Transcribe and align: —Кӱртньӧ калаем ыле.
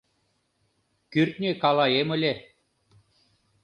—Кӱртньӧ 1.11 1.51
калаем 1.61 2.09
ыле. 2.15 2.33